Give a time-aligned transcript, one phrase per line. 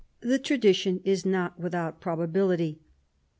[0.21, 2.79] The tradition is not without probability.